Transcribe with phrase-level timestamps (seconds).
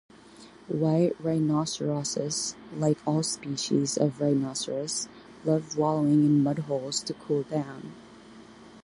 [0.67, 5.07] White rhinoceroses, like all species of rhinoceros,
[5.45, 7.93] love wallowing in mudholes to cool down.